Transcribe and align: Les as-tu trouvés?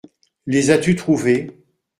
Les 0.47 0.71
as-tu 0.71 0.95
trouvés? 0.95 1.53